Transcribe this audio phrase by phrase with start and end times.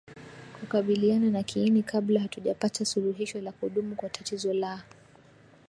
[0.59, 4.83] kukabiliana na kiini kabla hatujapata suluhisho la kudumu kwa tatizo la